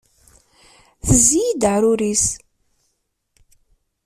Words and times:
Tezzi-iyi-d 1.07 1.61
aɛrur-is. 1.71 2.25